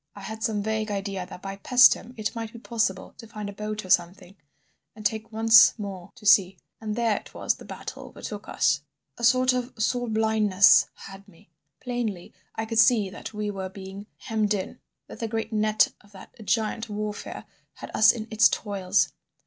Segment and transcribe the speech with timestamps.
[0.15, 3.53] I had some vague idea that by Paestum it might be possible to find a
[3.53, 4.35] boat or something,
[4.95, 6.57] and take once more to sea.
[6.79, 8.81] And there it was the battle overtook us.
[9.19, 11.51] "A sort of soul blindness had me.
[11.83, 16.13] Plainly I could see that we were being hemmed in; that the great net of
[16.13, 17.45] that giant Warfare
[17.75, 19.13] had us in its toils.